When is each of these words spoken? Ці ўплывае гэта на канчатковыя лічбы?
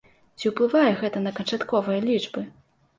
Ці 0.37 0.51
ўплывае 0.51 0.89
гэта 1.03 1.23
на 1.27 1.35
канчатковыя 1.37 2.05
лічбы? 2.11 2.49